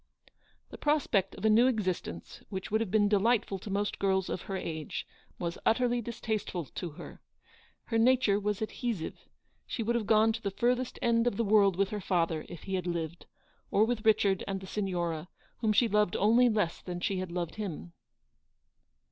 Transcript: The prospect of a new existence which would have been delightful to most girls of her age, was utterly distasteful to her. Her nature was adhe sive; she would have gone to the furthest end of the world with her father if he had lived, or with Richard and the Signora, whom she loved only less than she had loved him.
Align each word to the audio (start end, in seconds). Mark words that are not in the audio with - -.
The 0.71 0.79
prospect 0.79 1.35
of 1.35 1.45
a 1.45 1.49
new 1.51 1.67
existence 1.67 2.41
which 2.49 2.71
would 2.71 2.81
have 2.81 2.89
been 2.89 3.07
delightful 3.07 3.59
to 3.59 3.69
most 3.69 3.99
girls 3.99 4.29
of 4.31 4.41
her 4.49 4.57
age, 4.57 5.05
was 5.37 5.59
utterly 5.63 6.01
distasteful 6.01 6.65
to 6.65 6.89
her. 6.93 7.21
Her 7.83 7.99
nature 7.99 8.39
was 8.39 8.61
adhe 8.63 8.95
sive; 8.95 9.29
she 9.67 9.83
would 9.83 9.95
have 9.95 10.07
gone 10.07 10.33
to 10.33 10.41
the 10.41 10.49
furthest 10.49 10.97
end 11.03 11.27
of 11.27 11.37
the 11.37 11.43
world 11.45 11.75
with 11.75 11.89
her 11.89 12.01
father 12.01 12.47
if 12.49 12.63
he 12.63 12.73
had 12.73 12.87
lived, 12.87 13.27
or 13.69 13.85
with 13.85 14.03
Richard 14.03 14.43
and 14.47 14.59
the 14.59 14.65
Signora, 14.65 15.29
whom 15.59 15.71
she 15.71 15.87
loved 15.87 16.15
only 16.15 16.49
less 16.49 16.81
than 16.81 16.99
she 16.99 17.17
had 17.19 17.31
loved 17.31 17.57
him. 17.57 17.93